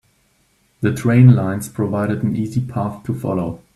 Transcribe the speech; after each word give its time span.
The 0.79 0.95
train 0.95 1.35
lines 1.35 1.69
provided 1.69 2.23
an 2.23 2.35
easy 2.35 2.59
path 2.59 3.03
to 3.03 3.13
follow. 3.13 3.61